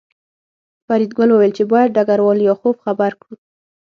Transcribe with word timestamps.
فریدګل 0.85 1.29
وویل 1.31 1.51
چې 1.57 1.63
باید 1.71 1.95
ډګروال 1.97 2.37
لیاخوف 2.41 2.75
خبر 2.85 3.11
کړو 3.21 3.35